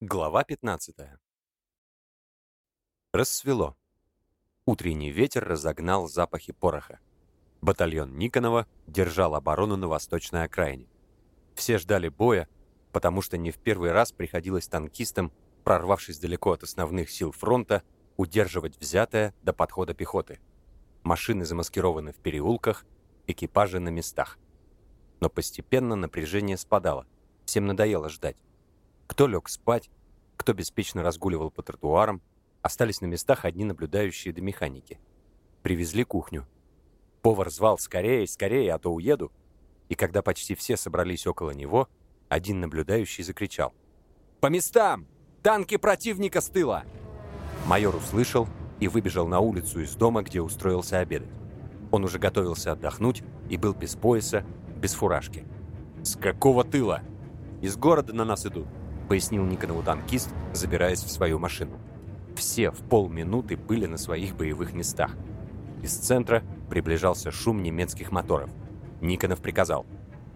[0.00, 0.94] Глава 15.
[3.12, 3.76] Рассвело.
[4.64, 7.00] Утренний ветер разогнал запахи пороха.
[7.62, 10.86] Батальон Никонова держал оборону на восточной окраине.
[11.56, 12.48] Все ждали боя,
[12.92, 15.32] потому что не в первый раз приходилось танкистам,
[15.64, 17.82] прорвавшись далеко от основных сил фронта,
[18.16, 20.38] удерживать взятое до подхода пехоты.
[21.02, 22.86] Машины замаскированы в переулках,
[23.26, 24.38] экипажи на местах.
[25.18, 27.04] Но постепенно напряжение спадало.
[27.46, 28.36] Всем надоело ждать.
[29.08, 29.90] Кто лег спать,
[30.36, 32.22] кто беспечно разгуливал по тротуарам,
[32.62, 35.00] остались на местах одни наблюдающие до механики.
[35.62, 36.46] Привезли кухню.
[37.22, 39.32] Повар звал «Скорее, скорее, а то уеду!»
[39.88, 41.88] И когда почти все собрались около него,
[42.28, 43.72] один наблюдающий закричал.
[44.40, 45.06] «По местам!
[45.42, 46.84] Танки противника с тыла!»
[47.66, 48.46] Майор услышал
[48.78, 51.30] и выбежал на улицу из дома, где устроился обедать.
[51.90, 54.44] Он уже готовился отдохнуть и был без пояса,
[54.76, 55.44] без фуражки.
[56.04, 57.02] «С какого тыла?»
[57.62, 58.68] «Из города на нас идут
[59.08, 61.78] пояснил Никонову танкист, забираясь в свою машину.
[62.36, 65.16] Все в полминуты были на своих боевых местах.
[65.82, 68.50] Из центра приближался шум немецких моторов.
[69.00, 69.86] Никонов приказал.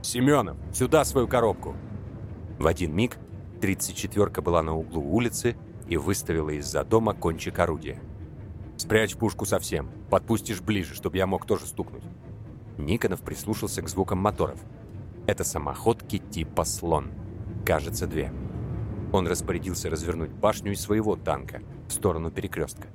[0.03, 1.77] «Семенов, сюда свою коробку!»
[2.59, 3.19] В один миг
[3.61, 8.01] 34-ка была на углу улицы и выставила из-за дома кончик орудия.
[8.77, 12.05] «Спрячь пушку совсем, подпустишь ближе, чтобы я мог тоже стукнуть».
[12.79, 14.59] Никонов прислушался к звукам моторов.
[15.27, 17.13] Это самоходки типа «Слон».
[17.65, 18.33] Кажется, две.
[19.13, 22.89] Он распорядился развернуть башню из своего танка в сторону перекрестка.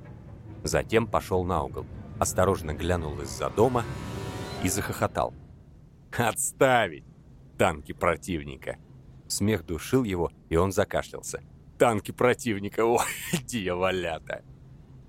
[0.64, 1.86] Затем пошел на угол,
[2.18, 3.84] осторожно глянул из-за дома
[4.64, 5.32] и захохотал.
[6.16, 7.04] «Отставить!
[7.56, 8.78] Танки противника!»
[9.28, 11.40] Смех душил его, и он закашлялся.
[11.78, 12.84] «Танки противника!
[12.84, 13.04] Ой,
[13.44, 14.42] дьяволята!»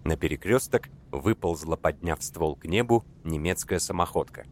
[0.03, 4.45] На перекресток выползла, подняв ствол к небу, немецкая самоходка.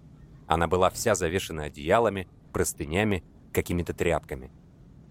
[0.47, 4.52] Она была вся завешена одеялами, простынями, какими-то тряпками–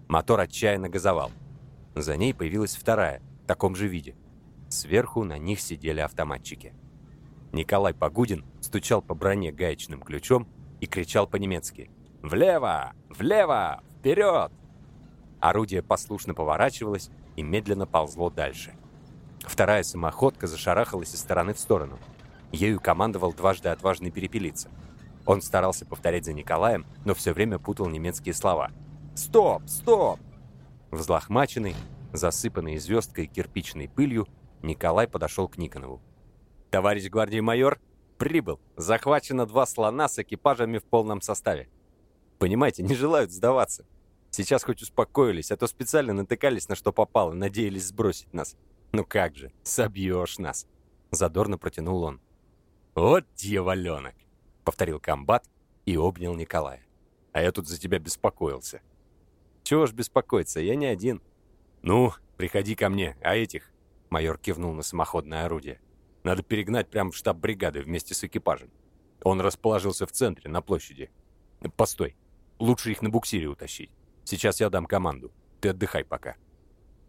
[0.07, 1.31] Мотор отчаянно газовал.
[1.93, 4.15] За ней появилась вторая, в таком же виде.
[4.69, 6.73] Сверху на них сидели автоматчики.
[7.51, 10.47] Николай Погудин стучал по броне гаечным ключом
[10.79, 11.89] и кричал по-немецки
[12.21, 12.93] «Влево!
[13.09, 13.81] Влево!
[13.99, 14.51] Вперед!»
[15.41, 18.73] Орудие послушно поворачивалось и медленно ползло дальше.
[19.41, 21.99] Вторая самоходка зашарахалась из стороны в сторону.
[22.51, 24.69] Ею командовал дважды отважный перепелица.
[25.25, 28.71] Он старался повторять за Николаем, но все время путал немецкие слова–
[29.17, 29.63] Стоп!
[29.65, 30.19] Стоп!»
[30.91, 31.75] Взлохмаченный,
[32.13, 34.27] засыпанный звездкой кирпичной пылью,
[34.61, 36.01] Николай подошел к Никонову.
[36.69, 37.79] «Товарищ гвардии майор,
[38.19, 38.59] прибыл.
[38.75, 41.67] Захвачено два слона с экипажами в полном составе.
[42.37, 43.87] Понимаете, не желают сдаваться.
[44.29, 48.55] Сейчас хоть успокоились, а то специально натыкались на что попало, надеялись сбросить нас.
[48.91, 50.67] Ну как же, собьешь нас!»
[51.09, 52.21] Задорно протянул он.
[52.93, 54.13] «Вот дьяволенок!»—
[54.63, 55.49] повторил комбат
[55.87, 56.83] и обнял Николая.
[57.31, 58.81] «А я тут за тебя беспокоился.
[59.67, 61.21] Чего ж беспокоиться, я не один.
[61.81, 63.73] Ну, приходи ко мне, а этих...
[64.09, 65.81] Майор кивнул на самоходное орудие.
[66.23, 68.71] Надо перегнать прямо в штаб бригады вместе с экипажем.
[69.23, 71.11] Он расположился в центре, на площади.
[71.75, 72.15] Постой.
[72.59, 73.91] Лучше их на буксире утащить.
[74.23, 75.33] Сейчас я дам команду.
[75.59, 76.37] Ты отдыхай пока.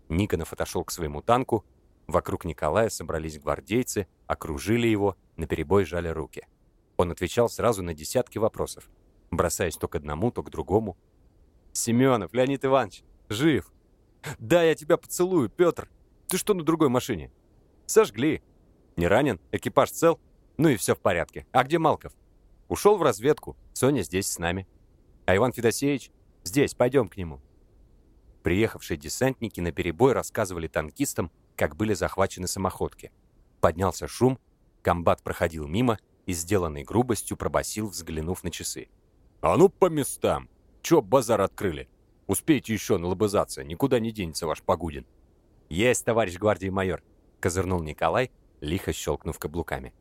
[0.09, 1.65] Никонов отошел к своему танку.
[2.09, 6.45] Вокруг Николая собрались гвардейцы, окружили его, наперебой жали руки.
[6.97, 8.91] Он отвечал сразу на десятки вопросов,
[9.31, 10.97] бросаясь то к одному, то к другому.
[11.79, 13.73] Семенов, Леонид Иванович, жив.
[14.39, 15.89] Да, я тебя поцелую, Петр.
[16.27, 17.31] Ты что на другой машине?
[17.87, 18.43] Сожгли.
[18.97, 19.41] Не ранен?
[19.53, 20.21] Экипаж цел?
[20.57, 21.47] Ну и все в порядке.
[21.53, 22.13] А где Малков?
[22.69, 23.57] Ушел в разведку.
[23.73, 24.67] Соня здесь с нами.
[25.25, 26.11] А Иван Федосеевич?
[26.43, 27.41] Здесь, пойдем к нему.
[28.43, 33.13] Приехавшие десантники на перебой рассказывали танкистам, как были захвачены самоходки.
[33.61, 34.39] Поднялся шум,
[34.83, 38.89] комбат проходил мимо и, сделанной грубостью, пробасил, взглянув на часы.
[39.41, 40.49] «А ну по местам!
[40.83, 41.89] Чё базар открыли?
[42.27, 45.07] Успейте еще налобызаться, никуда не денется ваш Погудин».
[45.69, 47.03] «Есть, товарищ гвардии майор»,—
[47.41, 48.31] козырнул Николай,
[48.61, 49.95] лихо щелкнув каблуками.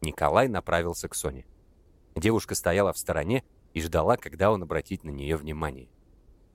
[0.00, 1.46] Николай направился к Соне.
[2.14, 5.88] Девушка стояла в стороне и ждала, когда он обратит на нее внимание.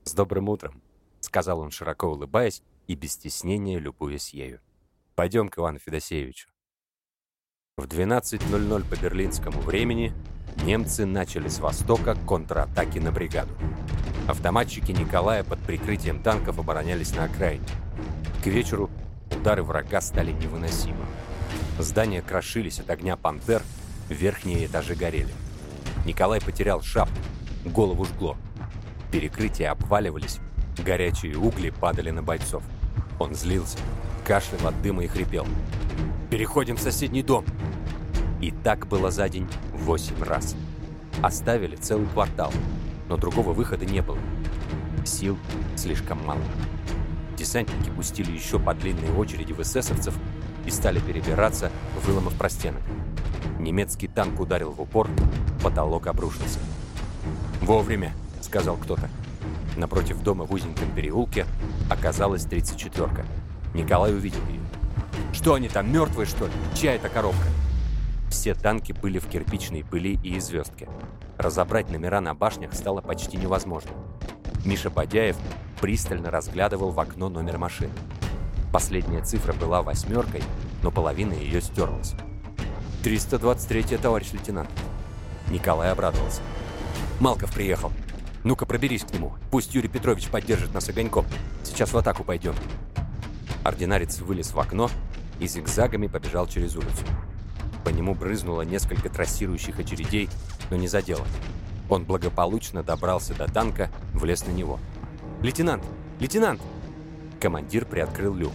[0.04, 0.82] «С добрым утром»,—
[1.20, 4.60] сказал он, широко улыбаясь и без стеснения любуясь ею.
[5.14, 6.49] «Пойдем к Ивану Федосеевичу».
[7.80, 10.12] В 12.00 по берлинскому времени
[10.66, 13.54] немцы начали с востока контратаки на бригаду.
[14.28, 17.64] Автоматчики Николая под прикрытием танков оборонялись на окраине.
[18.44, 18.90] К вечеру
[19.34, 21.06] удары врага стали невыносимы.
[21.78, 23.62] Здания крошились от огня пантер,
[24.10, 25.32] верхние этажи горели.
[26.04, 27.16] Николай потерял шапку,
[27.64, 28.36] голову жгло.
[29.10, 30.38] Перекрытия обваливались,
[30.84, 32.62] горячие угли падали на бойцов.
[33.18, 33.78] Он злился,
[34.26, 35.46] кашлял от дыма и хрипел.
[36.30, 37.44] «Переходим в соседний дом!»
[38.40, 40.56] И так было за день восемь раз.
[41.22, 42.52] Оставили целый квартал,
[43.08, 44.18] но другого выхода не было.
[45.04, 45.36] Сил
[45.76, 46.40] слишком мало.
[47.36, 50.14] Десантники пустили еще по длинной очереди в эсэсовцев
[50.66, 51.70] и стали перебираться,
[52.04, 52.82] выломав простенок.
[53.58, 55.08] Немецкий танк ударил в упор,
[55.62, 56.58] потолок обрушился.
[57.62, 59.08] «Вовремя»,— сказал кто-то.
[59.76, 61.46] Напротив дома в узеньком переулке
[61.90, 63.24] оказалась 34-ка.
[63.74, 64.59] Николай увидел ее.
[65.32, 66.52] «Что они там, мертвые, что ли?
[66.74, 67.46] Чья это коробка?»
[68.30, 70.88] Все танки были в кирпичной пыли и звездке.
[71.36, 73.90] Разобрать номера на башнях стало почти невозможно.
[74.64, 75.36] Миша Бадяев
[75.80, 77.92] пристально разглядывал в окно номер машины.
[78.72, 80.42] Последняя цифра была восьмеркой,
[80.82, 82.14] но половина ее стерлась.
[83.02, 84.70] «323-я, товарищ лейтенант».
[85.50, 86.42] Николай обрадовался.
[87.18, 87.90] «Малков приехал.
[88.44, 89.32] Ну-ка, проберись к нему.
[89.50, 91.26] Пусть Юрий Петрович поддержит нас огоньком.
[91.64, 92.54] Сейчас в атаку пойдем».
[93.64, 94.88] Ординарец вылез в окно
[95.40, 97.04] и зигзагами побежал через улицу.
[97.84, 100.28] По нему брызнуло несколько трассирующих очередей,
[100.70, 101.26] но не задело.
[101.88, 104.78] Он благополучно добрался до танка, влез на него.
[105.42, 105.82] «Лейтенант!
[106.20, 106.60] Лейтенант!»
[107.40, 108.52] Командир приоткрыл люк.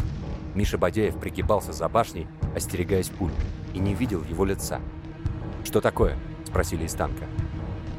[0.54, 3.32] Миша Бадяев пригибался за башней, остерегаясь пуль,
[3.74, 4.80] и не видел его лица.
[5.66, 7.26] «Что такое?»– спросили из танка.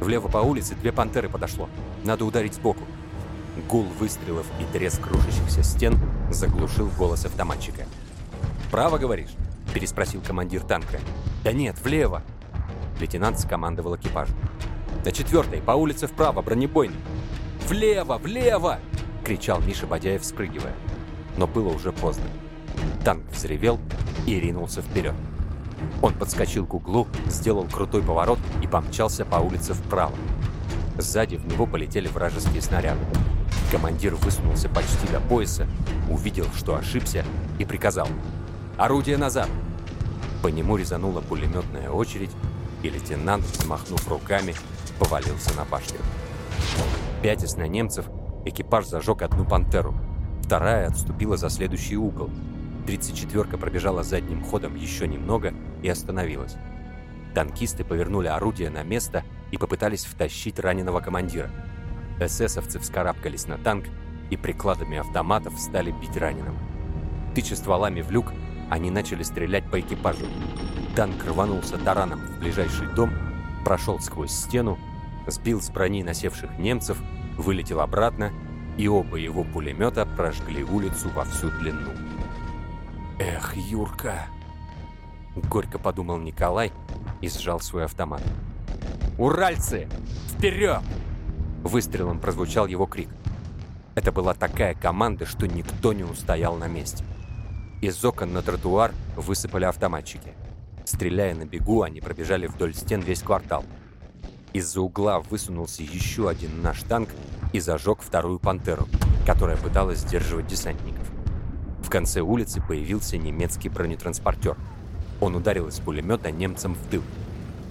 [0.01, 1.69] «Влево по улице две пантеры подошло.
[2.05, 2.85] Надо ударить сбоку».
[3.69, 5.99] Гул выстрелов и треск крушащихся стен
[6.31, 7.85] заглушил голос автоматчика.
[8.71, 9.31] «Право, говоришь?»–
[9.75, 10.99] переспросил командир танка.
[11.45, 12.23] «Да нет, влево!»
[13.01, 14.29] Лейтенант скомандовал экипаж.
[15.05, 16.97] «На четвертой, по улице вправо, бронебойный!»
[17.69, 18.19] «Влево!
[18.19, 18.79] Влево!»–
[19.25, 20.75] кричал Миша Бадяев, спрыгивая.
[21.37, 22.25] Но было уже поздно.
[23.05, 23.79] Танк взревел
[24.27, 25.15] и ринулся вперед.
[26.03, 30.15] Он подскочил к углу, сделал крутой поворот и помчался по улице вправо.
[30.99, 33.01] Сзади в него полетели вражеские снаряды.
[33.71, 35.67] Командир высунулся почти до пояса,
[36.09, 37.25] увидел, что ошибся,
[37.59, 38.09] и приказал
[38.77, 39.49] «Орудие назад!».
[40.43, 42.31] По нему резанула пулеметная очередь,
[42.83, 44.55] и лейтенант, взмахнув руками,
[44.99, 45.99] повалился на башню.
[47.23, 48.07] Пятясь на немцев,
[48.45, 49.95] экипаж зажег одну «Пантеру»,
[50.43, 52.31] вторая отступила за следующий угол.
[52.87, 55.53] 34-ка пробежала задним ходом еще немного
[55.83, 56.55] и остановилась.
[57.35, 61.51] Танкисты повернули орудие на место и попытались втащить раненого командира.
[62.21, 63.87] Эсэсовцы вскарабкались на танк
[64.31, 66.57] и прикладами автоматов стали бить раненым.
[67.35, 68.33] Тыча стволами в люк,
[68.71, 70.27] они начали стрелять по экипажу.
[70.95, 73.11] Танк рванулся тараном в ближайший дом,
[73.65, 74.79] прошел сквозь стену,
[75.27, 76.99] сбил с брони насевших немцев,
[77.37, 78.33] вылетел обратно,
[78.77, 81.91] и оба его пулемета прожгли улицу во всю длину.
[83.19, 84.27] «Эх, Юрка!»
[85.35, 86.73] Горько подумал Николай
[87.21, 88.23] и сжал свой автомат.
[89.19, 89.89] «Уральцы!
[90.29, 90.83] Вперед!»
[91.63, 93.09] Выстрелом прозвучал его крик.
[93.95, 97.05] Это была такая команда, что никто не устоял на месте.
[97.83, 100.33] Из окон на тротуар высыпали автоматчики.
[100.85, 103.65] Стреляя на бегу, они пробежали вдоль стен весь квартал.
[104.53, 107.11] Из-за угла высунулся еще один наш танк
[107.53, 108.89] и зажег вторую «Пантеру»,
[109.27, 111.07] которая пыталась сдерживать десантников.
[111.83, 114.57] В конце улицы появился немецкий бронетранспортер.
[115.21, 117.03] Он ударил из пулемета немцам в тыл.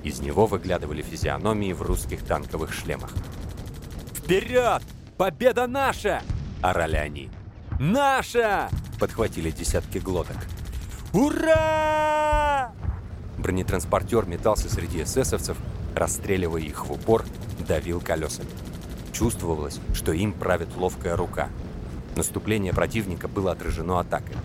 [0.04, 3.12] Из него выглядывали физиономии в русских танковых шлемах.
[4.14, 4.84] «Вперед!
[5.18, 6.22] Победа наша!»–
[6.62, 7.30] орали они.
[7.80, 10.38] «Наша!»– подхватили десятки глоток.
[11.14, 12.72] «Ура!»
[13.38, 15.58] Бронетранспортер метался среди эсэсовцев,
[15.96, 17.26] расстреливая их в упор,
[17.68, 18.50] давил колесами.
[19.12, 21.50] Чувствовалось, что им правит ловкая рука.
[22.16, 24.36] Наступление противника было отражено атакой.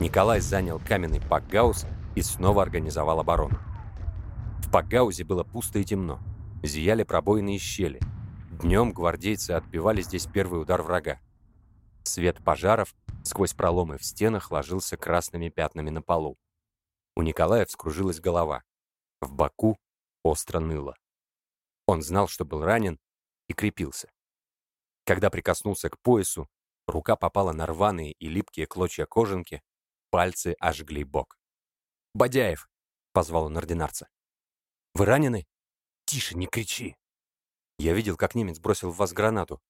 [0.00, 3.58] Николай занял каменный пакгаус и снова организовал оборону.
[4.58, 6.18] В пакгаузе было пусто и темно.
[6.62, 8.00] Зияли пробоины и щели–
[8.62, 11.18] Днем гвардейцы отбивали здесь первый удар врага.
[12.04, 12.94] Свет пожаров
[13.24, 16.38] сквозь проломы в стенах ложился красными пятнами на полу.
[17.16, 18.62] У Николая вскружилась голова.
[19.20, 19.78] В боку
[20.22, 20.96] остро ныло.
[21.86, 22.98] Он знал, что был ранен,
[23.48, 24.10] и крепился.
[25.04, 26.48] Когда прикоснулся к поясу,
[26.86, 29.62] рука попала на рваные и липкие клочья кожанки,
[30.10, 31.38] пальцы ожгли бок.
[32.14, 32.68] «Бодяев!»—
[33.12, 34.08] позвал он ординарца.
[34.94, 35.46] «Вы ранены?»
[36.06, 36.96] «Тише, не кричи!»
[37.78, 39.60] Я видел, как немец бросил в вас гранату.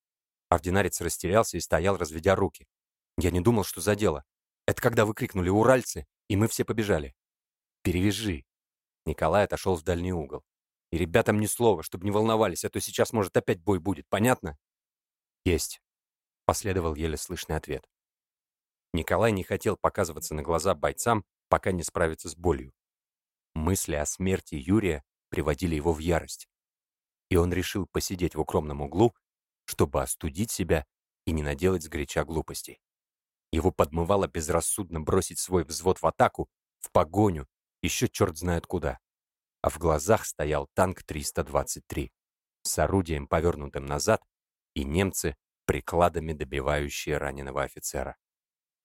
[0.54, 2.66] Ординарец растерялся и стоял, разведя руки.
[3.18, 4.24] Я не думал, что за дело.
[4.66, 7.14] Это когда вы крикнули «Уральцы!» и мы все побежали.
[7.82, 8.44] «Перевяжи!»
[9.04, 10.42] Николай отошел в дальний угол.
[10.90, 14.56] «И ребятам ни слова, чтобы не волновались, а то сейчас, может, опять бой будет, понятно?»
[15.44, 15.82] «Есть!»—
[16.46, 17.86] последовал еле слышный ответ.
[18.92, 22.72] Николай не хотел показываться на глаза бойцам, пока не справится с болью.
[23.54, 26.48] Мысли о смерти Юрия приводили его в ярость
[27.34, 29.14] и он решил посидеть в укромном углу,
[29.64, 30.86] чтобы остудить себя
[31.26, 32.80] и не наделать сгоряча глупостей.
[33.52, 36.48] Его подмывало безрассудно бросить свой взвод в атаку,
[36.80, 37.46] в погоню,
[37.82, 38.98] еще черт знает куда.
[39.62, 42.12] А в глазах стоял танк 323
[42.62, 44.22] с орудием, повернутым назад,
[44.74, 48.16] и немцы прикладами добивающие раненого офицера.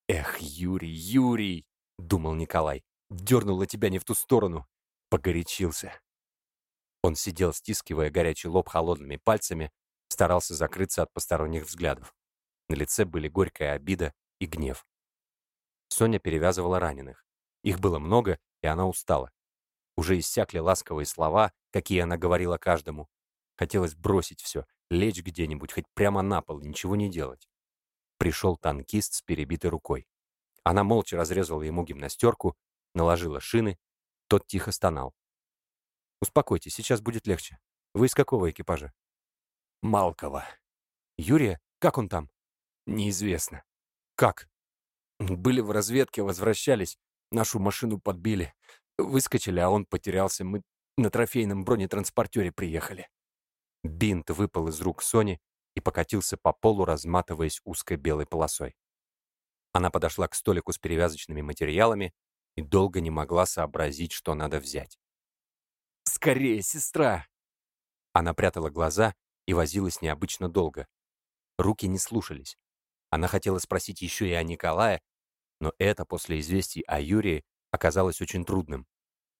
[0.07, 1.65] «Эх, Юрий, Юрий!»—
[1.97, 2.83] думал Николай.
[3.09, 4.67] «Дернула тебя не в ту сторону!»
[5.09, 5.99] Погорячился.
[7.01, 9.71] Он сидел, стискивая горячий лоб холодными пальцами,
[10.09, 12.13] старался закрыться от посторонних взглядов.
[12.67, 14.85] На лице были горькая обида и гнев.
[15.87, 17.25] Соня перевязывала раненых.
[17.63, 19.31] Их было много, и она устала.
[19.95, 23.09] Уже иссякли ласковые слова, какие она говорила каждому.
[23.57, 27.49] Хотелось бросить все, лечь где-нибудь, хоть прямо на пол, ничего не делать.
[28.17, 30.07] Пришел танкист с перебитой рукой.
[30.63, 32.55] Она молча разрезала ему гимнастерку,
[32.93, 33.79] наложила шины,
[34.27, 35.13] тот тихо стонал.
[36.21, 37.59] «Успокойтесь, сейчас будет легче.
[37.93, 38.93] Вы из какого экипажа?»
[39.81, 40.45] «Малкова».
[41.17, 41.59] «Юрия?
[41.79, 42.29] Как он там?»
[42.85, 43.63] «Неизвестно».
[44.15, 44.49] «Как?»
[45.19, 46.97] «Были в разведке, возвращались,
[47.31, 48.53] нашу машину подбили.
[48.97, 50.43] Выскочили, а он потерялся.
[50.43, 50.61] Мы
[50.97, 53.09] на трофейном бронетранспортере приехали».
[53.83, 55.39] Бинт выпал из рук Сони
[55.75, 58.75] и покатился по полу, разматываясь узкой белой полосой.
[59.71, 62.13] Она подошла к столику с перевязочными материалами
[62.55, 64.99] и долго не могла сообразить, что надо взять.
[66.03, 67.27] «Скорее, сестра!»
[68.13, 69.15] Она прятала глаза
[69.49, 70.87] и возилась необычно долго.
[71.57, 72.55] Руки не слушались.
[73.09, 75.01] Она хотела спросить еще и о Николае,
[75.59, 78.85] но это после известий о Юрии оказалось очень трудным.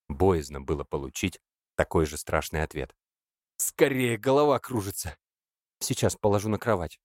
[0.07, 1.39] Боязно было получить
[1.75, 2.95] такой же страшный ответ.
[3.57, 5.15] «Скорее, голова кружится!»
[5.79, 6.99] «Сейчас положу на кровать».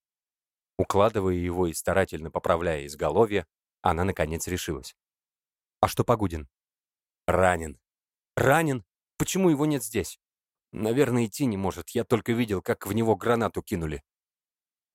[0.79, 3.47] Укладывая его и старательно поправляя изголовье,
[3.83, 4.97] она, наконец, решилась.
[5.81, 6.49] «А что Погудин?»
[7.27, 7.79] «Ранен».
[8.35, 8.83] «Ранен?
[9.19, 10.19] Почему его нет здесь?»
[10.75, 11.91] «Наверное, идти не может.
[11.91, 14.03] Я только видел, как в него гранату кинули».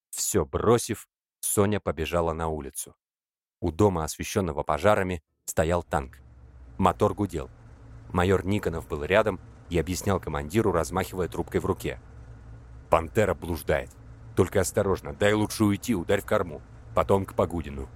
[0.10, 1.08] Все бросив,
[1.40, 2.98] Соня побежала на улицу.
[3.62, 6.18] У дома, освещенного пожарами, стоял танк.
[6.78, 7.50] Мотор гудел.
[8.12, 12.02] Майор Никонов был рядом и объяснял командиру, размахивая трубкой в руке.
[12.90, 13.90] «Пантера блуждает.
[14.36, 16.62] Только осторожно, дай лучше уйти, ударь в корму.
[16.94, 17.88] Потом к Погудину».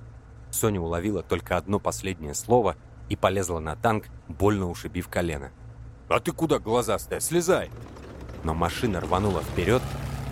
[0.51, 2.77] Соня уловила только одно последнее слово
[3.09, 5.51] и полезла на танк, больно ушибив колено.
[6.13, 7.19] «А ты куда глазастая?
[7.19, 7.71] Слезай!»
[8.43, 9.81] Но машина рванула вперед,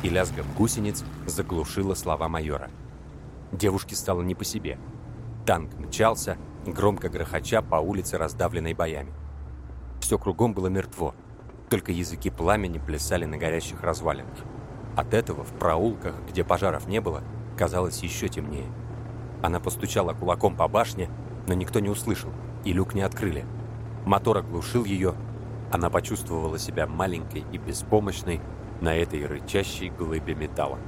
[0.03, 2.69] и лязгом гусениц заглушила слова майора.
[3.51, 4.77] Девушке стало не по себе.
[5.43, 9.11] Танк мчался, громко грохоча по улице, раздавленной боями.
[10.01, 11.15] Все кругом было мертво,
[11.67, 14.37] только языки пламени плясали на горящих развалинах.
[14.95, 17.23] От этого в проулках, где пожаров не было,
[17.57, 18.71] казалось еще темнее.
[19.41, 21.09] Она постучала кулаком по башне,
[21.47, 22.29] но никто не услышал,
[22.65, 23.47] и люк не открыли.
[24.05, 25.15] Мотор оглушил ее,
[25.71, 28.41] она почувствовала себя маленькой и беспомощной
[28.81, 30.79] на этой рычащей глыбе металла.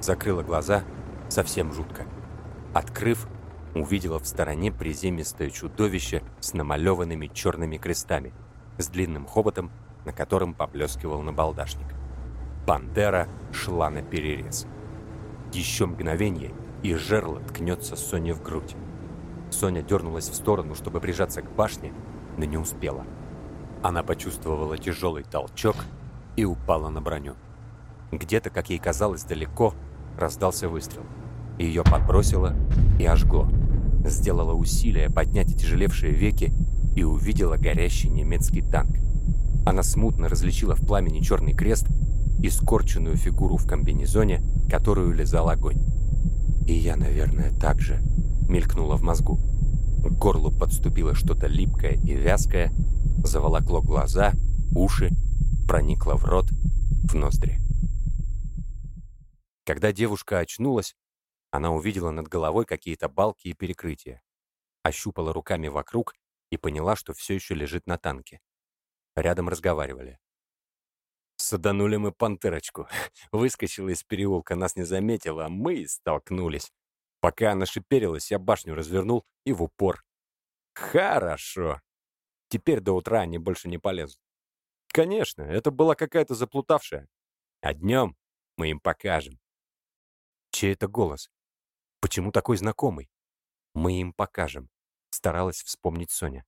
[0.00, 0.82] Закрыла глаза,
[1.28, 2.06] совсем жутко.
[2.74, 3.28] Открыв,
[3.74, 8.32] увидела в стороне приземистое чудовище с намалеванными черными крестами,
[8.78, 9.70] с длинным хоботом,
[10.04, 11.86] на котором поблескивал набалдашник.
[12.66, 14.66] Пантера шла на перерез.
[15.52, 16.52] Еще мгновение,
[16.82, 18.74] и жерло ткнется Соне в грудь.
[19.50, 21.92] Соня дернулась в сторону, чтобы прижаться к башне,
[22.36, 23.04] но не успела.
[23.82, 25.76] Она почувствовала тяжелый толчок
[26.36, 27.34] и упала на броню.
[28.12, 29.74] Где-то, как ей казалось, далеко
[30.18, 31.02] раздался выстрел.
[31.58, 32.54] Ее подбросило
[32.98, 33.48] и ожгло.
[34.04, 36.52] Сделала усилие поднять отяжелевшие веки
[36.94, 38.96] и увидела горящий немецкий танк.
[39.66, 41.88] Она смутно различила в пламени черный крест
[42.42, 45.82] и скорченную фигуру в комбинезоне, которую лизал огонь.
[46.66, 48.00] «И я, наверное, так же»,—
[48.48, 49.38] мелькнуло в мозгу.
[50.04, 52.72] К горлу подступило что-то липкое и вязкое,
[53.24, 54.32] заволокло глаза,
[54.74, 55.10] уши,
[55.66, 57.60] проникло в рот, в ноздри.
[59.64, 60.94] Когда девушка очнулась,
[61.50, 64.22] она увидела над головой какие-то балки и перекрытия,
[64.82, 66.14] ощупала руками вокруг
[66.50, 68.40] и поняла, что все еще лежит на танке.
[69.14, 70.18] Рядом разговаривали.
[71.36, 72.88] Саданули мы пантерочку.
[73.32, 76.72] Выскочила из переулка, нас не заметила, а мы столкнулись.
[77.20, 80.04] Пока она шиперилась, я башню развернул и в упор.
[80.74, 81.80] Хорошо.
[82.48, 84.20] Теперь до утра они больше не полезут.
[84.88, 87.08] Конечно, это была какая-то заплутавшая.
[87.60, 88.16] А днем
[88.56, 89.38] мы им покажем.
[90.50, 91.30] Чей это голос?
[92.00, 93.10] Почему такой знакомый?
[93.74, 94.70] Мы им покажем.
[95.10, 96.46] Старалась вспомнить Соня.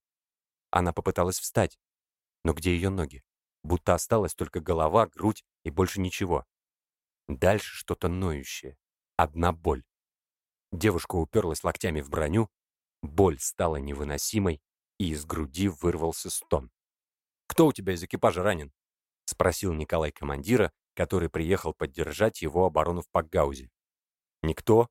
[0.70, 1.78] Она попыталась встать.
[2.44, 3.22] Но где ее ноги?
[3.62, 6.46] Будто осталась только голова, грудь и больше ничего.
[7.26, 8.78] Дальше что-то ноющее.
[9.16, 9.84] Одна боль.
[10.72, 12.48] Девушка уперлась локтями в броню.
[13.02, 14.62] Боль стала невыносимой,
[14.98, 16.70] и из груди вырвался стон.
[17.46, 18.72] «Кто у тебя из экипажа ранен?»—
[19.24, 23.70] спросил Николай командира, который приехал поддержать его оборону в Пакгаузе.
[24.42, 24.88] «Никто?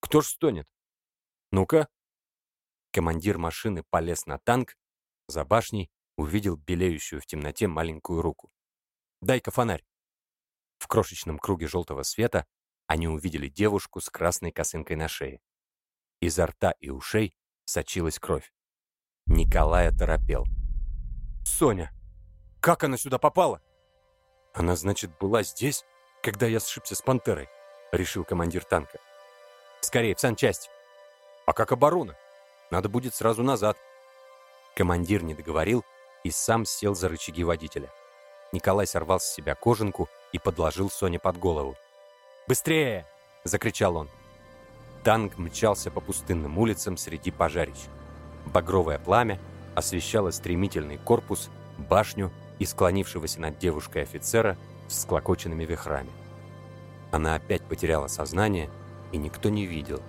[0.00, 0.68] Кто ж стонет?
[1.50, 1.88] Ну-ка!»
[2.92, 4.76] Командир машины полез на танк,
[5.28, 8.50] за башней увидел белеющую в темноте маленькую руку.
[9.20, 9.84] «Дай-ка фонарь!»
[10.78, 12.46] В крошечном круге желтого света
[12.86, 15.40] они увидели девушку с красной косынкой на шее.
[16.20, 18.52] Изо рта и ушей сочилась кровь.
[19.28, 20.46] Николай оторопел.
[21.44, 21.92] «Соня!
[22.60, 23.60] Как она сюда попала?»
[24.54, 25.84] «Она, значит, была здесь,
[26.22, 27.48] когда я сшибся с пантерой»,—
[27.92, 28.98] решил командир танка.
[29.82, 30.70] «Скорее, в санчасть!»
[31.44, 32.16] «А как оборона?
[32.70, 33.76] Надо будет сразу назад».
[34.74, 35.84] Командир не договорил
[36.24, 37.90] и сам сел за рычаги водителя.
[38.52, 41.76] Николай сорвал с себя кожанку и подложил Соне под голову.
[42.46, 43.06] «Быстрее!»—
[43.44, 44.08] закричал он.
[45.04, 47.76] Танк мчался по пустынным улицам среди пожарищ.
[48.52, 49.38] Багровое пламя
[49.74, 54.56] освещало стремительный корпус, башню и склонившегося над девушкой офицера
[54.88, 56.10] с склокоченными вихрами.
[57.12, 58.70] Она опять потеряла сознание,
[59.12, 60.02] и никто не видел,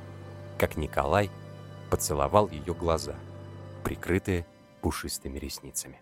[0.58, 1.30] как Николай
[1.90, 3.16] поцеловал ее глаза,
[3.84, 4.46] прикрытые
[4.82, 6.02] пушистыми ресницами.